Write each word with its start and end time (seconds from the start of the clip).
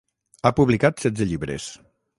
Ha 0.47 0.51
publicat 0.61 1.05
setze 1.07 1.31
llibres. 1.33 1.71